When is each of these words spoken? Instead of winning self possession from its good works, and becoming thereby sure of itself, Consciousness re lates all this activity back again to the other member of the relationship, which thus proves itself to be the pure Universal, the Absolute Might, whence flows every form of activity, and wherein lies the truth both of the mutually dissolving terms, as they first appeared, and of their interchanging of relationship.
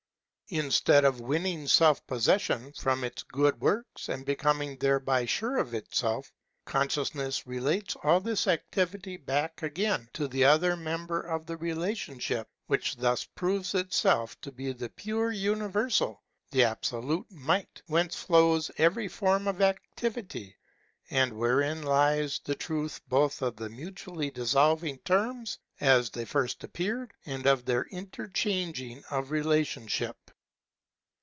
Instead 0.53 1.05
of 1.05 1.21
winning 1.21 1.65
self 1.65 2.05
possession 2.07 2.73
from 2.73 3.05
its 3.05 3.23
good 3.23 3.61
works, 3.61 4.09
and 4.09 4.25
becoming 4.25 4.75
thereby 4.79 5.25
sure 5.25 5.55
of 5.55 5.73
itself, 5.73 6.29
Consciousness 6.65 7.47
re 7.47 7.59
lates 7.59 7.95
all 8.03 8.19
this 8.19 8.47
activity 8.47 9.15
back 9.15 9.63
again 9.63 10.09
to 10.11 10.27
the 10.27 10.43
other 10.43 10.75
member 10.75 11.21
of 11.21 11.45
the 11.45 11.55
relationship, 11.55 12.49
which 12.67 12.97
thus 12.97 13.23
proves 13.23 13.73
itself 13.75 14.35
to 14.41 14.51
be 14.51 14.73
the 14.73 14.89
pure 14.89 15.31
Universal, 15.31 16.21
the 16.51 16.65
Absolute 16.65 17.31
Might, 17.31 17.81
whence 17.87 18.17
flows 18.17 18.69
every 18.77 19.07
form 19.07 19.47
of 19.47 19.61
activity, 19.61 20.57
and 21.11 21.31
wherein 21.31 21.81
lies 21.83 22.41
the 22.43 22.55
truth 22.55 22.99
both 23.07 23.41
of 23.41 23.55
the 23.55 23.69
mutually 23.69 24.29
dissolving 24.29 24.97
terms, 25.05 25.59
as 25.79 26.09
they 26.09 26.25
first 26.25 26.61
appeared, 26.65 27.13
and 27.25 27.45
of 27.47 27.63
their 27.63 27.85
interchanging 27.85 29.01
of 29.09 29.31
relationship. 29.31 30.17